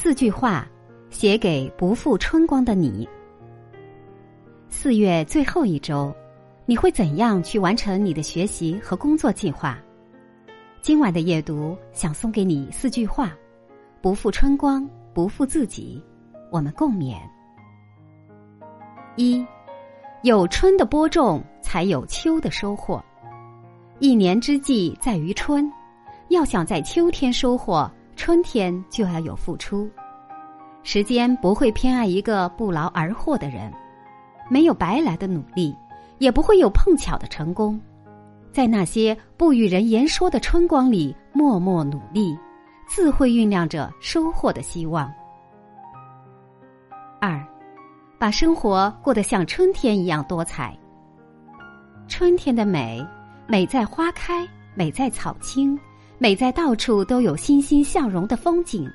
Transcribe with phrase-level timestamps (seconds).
[0.00, 0.64] 四句话，
[1.10, 3.06] 写给不负春光的你。
[4.68, 6.14] 四月最后一周，
[6.66, 9.76] 你会怎样去完成你的学习和工作计划？
[10.80, 13.36] 今晚的夜读想送给你四句话：
[14.00, 16.00] 不负春光，不负自己。
[16.52, 17.16] 我们共勉。
[19.16, 19.44] 一，
[20.22, 23.04] 有春的播种，才有秋的收获。
[23.98, 25.68] 一年之计在于春，
[26.28, 27.90] 要想在秋天收获。
[28.18, 29.88] 春天就要有付出，
[30.82, 33.72] 时间不会偏爱一个不劳而获的人，
[34.50, 35.74] 没有白来的努力，
[36.18, 37.80] 也不会有碰巧的成功。
[38.52, 42.36] 在那些不与人言说的春光里，默默努力，
[42.88, 45.10] 自会酝酿着收获的希望。
[47.20, 47.40] 二，
[48.18, 50.76] 把生活过得像春天一样多彩。
[52.08, 53.06] 春天的美，
[53.46, 55.78] 美在花开，美在草青。
[56.20, 58.90] 美在到处都有欣欣向荣的风景，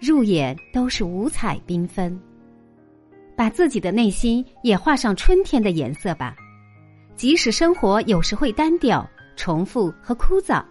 [0.00, 2.20] 入眼都是五彩缤纷。
[3.36, 6.34] 把自己的内心也画上春天的颜色吧。
[7.14, 10.64] 即使生活有时会单调、重复和枯燥，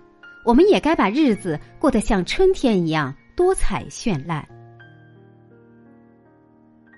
[0.44, 4.46] 我们也该把日子过得像春天一样多彩绚烂。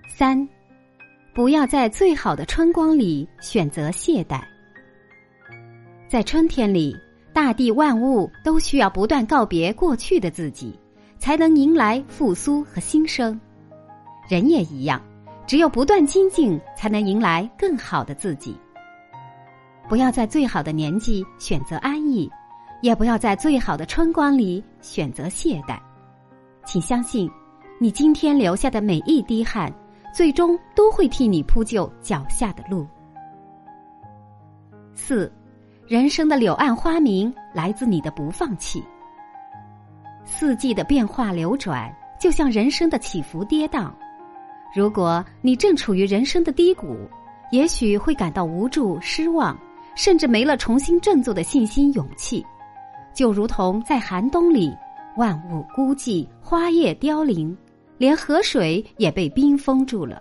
[0.07, 0.47] 三，
[1.33, 4.41] 不要在最好的春光里选择懈怠。
[6.07, 6.95] 在春天里。
[7.35, 10.79] 大地万物都需要不断告别过去的自己，
[11.17, 13.37] 才能迎来复苏和新生。
[14.29, 15.01] 人也一样，
[15.45, 18.57] 只有不断精进，才能迎来更好的自己。
[19.89, 22.31] 不要在最好的年纪选择安逸，
[22.81, 25.77] 也不要在最好的春光里选择懈怠。
[26.63, 27.29] 请相信，
[27.81, 29.69] 你今天流下的每一滴汗，
[30.13, 32.87] 最终都会替你铺就脚下的路。
[34.93, 35.29] 四。
[35.87, 38.83] 人生的柳暗花明来自你的不放弃。
[40.23, 43.91] 四季的变化流转，就像人生的起伏跌宕。
[44.73, 46.97] 如果你正处于人生的低谷，
[47.51, 49.55] 也许会感到无助、失望，
[49.93, 52.43] 甚至没了重新振作的信心、勇气。
[53.13, 54.75] 就如同在寒冬里，
[55.17, 57.55] 万物孤寂，花叶凋零，
[57.99, 60.19] 连河水也被冰封住了。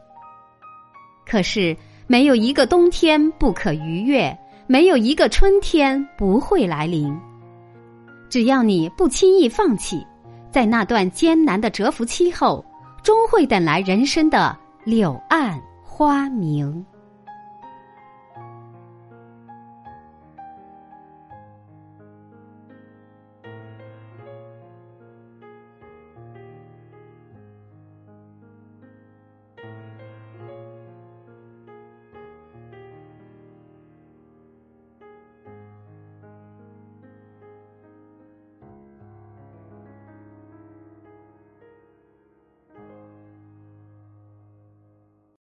[1.24, 1.74] 可是，
[2.06, 4.38] 没有一个冬天不可逾越。
[4.66, 7.14] 没有一个春天不会来临，
[8.30, 10.06] 只要你不轻易放弃，
[10.50, 12.64] 在那段艰难的蛰伏期后，
[13.02, 16.84] 终会等来人生的柳暗花明。